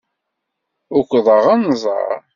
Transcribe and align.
Ukḍeɣ 0.99 1.43
anẓar. 1.53 2.19